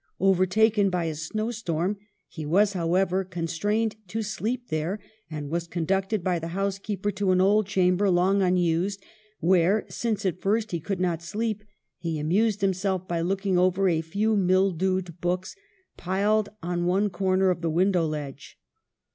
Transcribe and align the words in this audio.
Overtaken 0.19 0.89
by 0.89 1.03
a 1.05 1.13
snow 1.13 1.51
storm, 1.51 1.97
he 2.27 2.43
was, 2.43 2.73
however, 2.73 3.23
constrained 3.23 3.97
to 4.07 4.23
sleep 4.23 4.69
there, 4.69 4.99
and 5.29 5.51
was 5.51 5.67
conducted 5.67 6.23
by 6.23 6.39
the 6.39 6.47
housekeeper 6.57 7.11
to 7.11 7.29
an 7.29 7.39
old 7.39 7.67
chamber, 7.67 8.09
long 8.09 8.41
unused, 8.41 9.03
where 9.41 9.85
(since 9.89 10.25
at 10.25 10.41
first 10.41 10.71
he 10.71 10.79
could 10.79 10.99
not 10.99 11.21
sleep) 11.21 11.63
he 11.99 12.17
amused 12.17 12.61
himself 12.61 13.07
by 13.07 13.21
looking 13.21 13.59
over 13.59 13.87
a 13.87 14.01
few 14.01 14.35
mildewed 14.35 15.21
books 15.21 15.55
piled 15.97 16.49
on 16.63 16.85
one 16.87 17.11
corner 17.11 17.51
of 17.51 17.61
the 17.61 17.69
window 17.69 18.07
ledge. 18.07 18.57